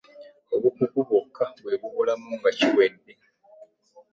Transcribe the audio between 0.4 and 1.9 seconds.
Obukugu bwokka bwe